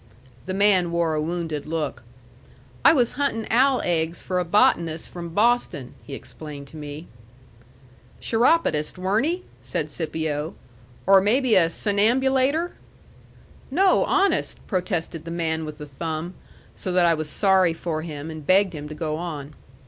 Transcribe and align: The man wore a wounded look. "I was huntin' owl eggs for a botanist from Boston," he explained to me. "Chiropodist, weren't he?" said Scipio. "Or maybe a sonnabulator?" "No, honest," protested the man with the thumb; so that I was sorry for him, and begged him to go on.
The 0.47 0.55
man 0.55 0.89
wore 0.91 1.13
a 1.13 1.21
wounded 1.21 1.67
look. 1.67 2.01
"I 2.83 2.91
was 2.91 3.11
huntin' 3.11 3.45
owl 3.51 3.83
eggs 3.85 4.19
for 4.19 4.39
a 4.39 4.43
botanist 4.43 5.11
from 5.11 5.29
Boston," 5.29 5.93
he 6.01 6.15
explained 6.15 6.65
to 6.69 6.75
me. 6.77 7.05
"Chiropodist, 8.19 8.97
weren't 8.97 9.27
he?" 9.27 9.43
said 9.61 9.91
Scipio. 9.91 10.55
"Or 11.05 11.21
maybe 11.21 11.53
a 11.53 11.67
sonnabulator?" 11.69 12.71
"No, 13.69 14.03
honest," 14.05 14.65
protested 14.65 15.23
the 15.23 15.29
man 15.29 15.65
with 15.65 15.77
the 15.77 15.85
thumb; 15.85 16.33
so 16.73 16.91
that 16.93 17.05
I 17.05 17.13
was 17.13 17.29
sorry 17.29 17.73
for 17.75 18.01
him, 18.01 18.31
and 18.31 18.43
begged 18.43 18.73
him 18.73 18.89
to 18.89 18.95
go 18.95 19.17
on. 19.17 19.53